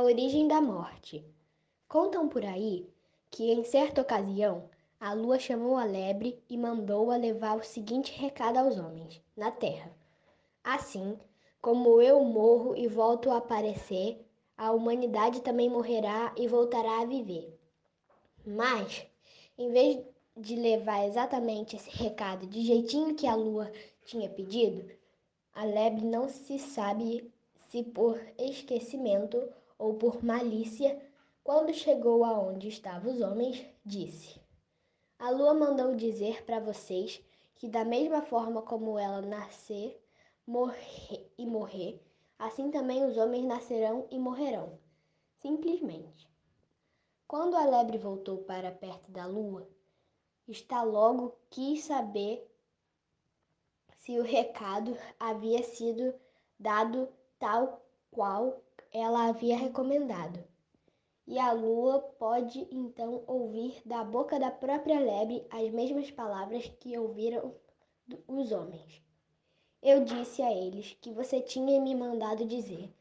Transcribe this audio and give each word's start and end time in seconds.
A 0.00 0.02
origem 0.02 0.48
da 0.48 0.62
morte. 0.62 1.22
Contam 1.86 2.26
por 2.26 2.42
aí 2.42 2.88
que, 3.30 3.52
em 3.52 3.62
certa 3.62 4.00
ocasião, 4.00 4.70
a 4.98 5.12
lua 5.12 5.38
chamou 5.38 5.76
a 5.76 5.84
lebre 5.84 6.42
e 6.48 6.56
mandou-a 6.56 7.18
levar 7.18 7.58
o 7.58 7.62
seguinte 7.62 8.18
recado 8.18 8.56
aos 8.56 8.78
homens, 8.78 9.20
na 9.36 9.50
terra: 9.50 9.94
Assim 10.64 11.18
como 11.60 12.00
eu 12.00 12.24
morro 12.24 12.74
e 12.74 12.88
volto 12.88 13.30
a 13.30 13.36
aparecer, 13.36 14.26
a 14.56 14.72
humanidade 14.72 15.42
também 15.42 15.68
morrerá 15.68 16.34
e 16.34 16.48
voltará 16.48 17.02
a 17.02 17.04
viver. 17.04 17.60
Mas, 18.42 19.06
em 19.58 19.70
vez 19.70 20.02
de 20.34 20.56
levar 20.56 21.04
exatamente 21.04 21.76
esse 21.76 21.90
recado 21.90 22.46
de 22.46 22.62
jeitinho 22.62 23.14
que 23.14 23.26
a 23.26 23.34
lua 23.34 23.70
tinha 24.06 24.30
pedido, 24.30 24.90
a 25.52 25.62
lebre 25.66 26.06
não 26.06 26.26
se 26.26 26.58
sabe 26.58 27.30
se 27.68 27.82
por 27.82 28.18
esquecimento 28.38 29.46
ou 29.80 29.94
por 29.94 30.22
malícia, 30.22 31.00
quando 31.42 31.72
chegou 31.72 32.22
aonde 32.22 32.68
estavam 32.68 33.10
os 33.10 33.20
homens, 33.22 33.66
disse: 33.84 34.38
A 35.18 35.30
lua 35.30 35.54
mandou 35.54 35.96
dizer 35.96 36.44
para 36.44 36.60
vocês 36.60 37.24
que 37.54 37.66
da 37.66 37.82
mesma 37.82 38.20
forma 38.20 38.60
como 38.60 38.98
ela 38.98 39.22
nascer, 39.22 39.98
morrer 40.46 41.32
e 41.38 41.46
morrer, 41.46 41.98
assim 42.38 42.70
também 42.70 43.04
os 43.04 43.16
homens 43.16 43.46
nascerão 43.46 44.06
e 44.10 44.18
morrerão. 44.18 44.78
Simplesmente. 45.38 46.28
Quando 47.26 47.56
a 47.56 47.64
lebre 47.64 47.96
voltou 47.96 48.38
para 48.38 48.70
perto 48.70 49.10
da 49.10 49.24
lua, 49.24 49.66
está 50.46 50.82
logo 50.82 51.38
quis 51.48 51.84
saber 51.84 52.46
se 53.96 54.18
o 54.18 54.22
recado 54.22 54.94
havia 55.18 55.62
sido 55.62 56.12
dado 56.58 57.08
tal 57.38 57.80
qual 58.10 58.62
ela 58.92 59.28
havia 59.28 59.56
recomendado. 59.56 60.42
E 61.26 61.38
a 61.38 61.52
lua 61.52 62.00
pode 62.18 62.66
então 62.72 63.22
ouvir 63.26 63.80
da 63.84 64.02
boca 64.02 64.38
da 64.38 64.50
própria 64.50 64.98
lebre 64.98 65.46
as 65.48 65.70
mesmas 65.70 66.10
palavras 66.10 66.66
que 66.80 66.98
ouviram 66.98 67.54
os 68.26 68.50
homens. 68.50 69.00
Eu 69.80 70.04
disse 70.04 70.42
a 70.42 70.52
eles 70.52 70.96
que 71.00 71.12
você 71.12 71.40
tinha 71.40 71.80
me 71.80 71.94
mandado 71.94 72.44
dizer 72.44 72.92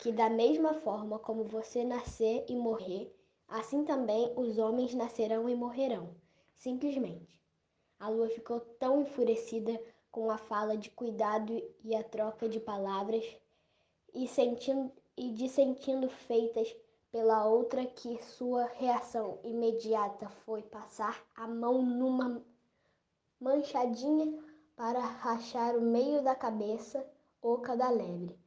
que, 0.00 0.10
da 0.10 0.30
mesma 0.30 0.74
forma 0.74 1.18
como 1.18 1.44
você 1.44 1.84
nascer 1.84 2.44
e 2.48 2.56
morrer, 2.56 3.14
assim 3.46 3.84
também 3.84 4.32
os 4.36 4.58
homens 4.58 4.94
nascerão 4.94 5.48
e 5.48 5.54
morrerão. 5.54 6.14
Simplesmente. 6.54 7.40
A 8.00 8.08
lua 8.08 8.28
ficou 8.28 8.60
tão 8.60 9.02
enfurecida 9.02 9.80
com 10.10 10.30
a 10.30 10.38
fala 10.38 10.76
de 10.76 10.90
cuidado 10.90 11.62
e 11.84 11.94
a 11.94 12.02
troca 12.02 12.48
de 12.48 12.58
palavras 12.58 13.24
e, 14.16 14.26
sentindo, 14.26 14.90
e 15.14 15.30
de 15.30 15.46
sentindo 15.46 16.08
feitas 16.08 16.74
pela 17.12 17.44
outra 17.44 17.84
que 17.84 18.22
sua 18.22 18.64
reação 18.64 19.38
imediata 19.44 20.26
foi 20.46 20.62
passar 20.62 21.22
a 21.36 21.46
mão 21.46 21.82
numa 21.82 22.42
manchadinha 23.38 24.42
para 24.74 25.00
rachar 25.00 25.76
o 25.76 25.82
meio 25.82 26.22
da 26.22 26.34
cabeça 26.34 27.06
oca 27.42 27.76
da 27.76 27.90
lebre. 27.90 28.38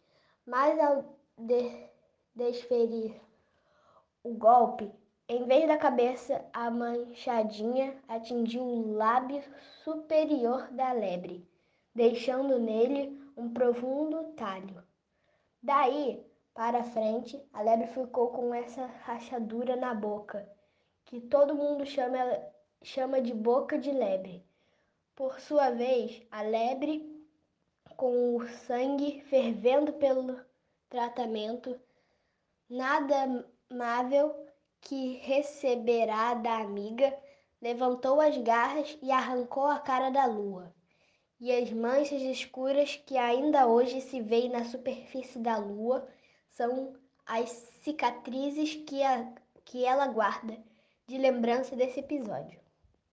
Mas 0.44 0.80
ao 0.80 1.06
de 1.38 1.88
desferir 2.34 3.22
o 4.24 4.34
golpe, 4.34 4.92
em 5.28 5.46
vez 5.46 5.68
da 5.68 5.78
cabeça, 5.78 6.44
a 6.52 6.72
manchadinha 6.72 7.96
atingiu 8.08 8.64
o 8.64 8.94
lábio 8.94 9.44
superior 9.84 10.68
da 10.72 10.92
lebre, 10.94 11.48
deixando 11.94 12.58
nele 12.58 13.22
um 13.38 13.54
profundo 13.54 14.34
talho. 14.34 14.89
Daí 15.62 16.26
para 16.54 16.84
frente, 16.84 17.42
a 17.54 17.62
lebre 17.62 17.88
ficou 17.88 18.30
com 18.30 18.54
essa 18.54 18.86
rachadura 18.86 19.76
na 19.76 19.94
boca, 19.94 20.50
que 21.06 21.22
todo 21.22 21.56
mundo 21.56 21.86
chama, 21.86 22.20
chama 22.82 23.22
de 23.22 23.34
boca 23.34 23.78
de 23.78 23.92
lebre. 23.92 24.46
Por 25.16 25.40
sua 25.40 25.70
vez, 25.72 26.22
a 26.32 26.42
lebre, 26.42 27.26
com 27.96 28.36
o 28.36 28.48
sangue 28.48 29.22
fervendo 29.22 29.94
pelo 29.94 30.40
tratamento, 30.90 31.80
nada 32.70 33.46
amável 33.70 34.34
que 34.82 35.18
receberá 35.18 36.34
da 36.34 36.58
amiga, 36.60 37.18
levantou 37.62 38.22
as 38.22 38.38
garras 38.38 38.98
e 39.02 39.12
arrancou 39.12 39.68
a 39.68 39.80
cara 39.80 40.10
da 40.10 40.26
lua. 40.26 40.74
E 41.40 41.52
as 41.54 41.72
manchas 41.72 42.22
escuras 42.22 43.02
que 43.06 43.18
ainda 43.18 43.66
hoje 43.66 44.02
se 44.02 44.22
veem 44.22 44.50
na 44.50 44.66
superfície 44.66 45.40
da 45.40 45.58
lua 45.58 46.06
são 46.50 46.94
as 47.26 47.50
cicatrizes 47.82 48.76
que, 48.76 49.02
a, 49.02 49.32
que 49.64 49.86
ela 49.86 50.08
guarda 50.08 50.58
de 51.08 51.18
lembrança 51.18 51.76
desse 51.76 52.02
episódio. 52.02 52.60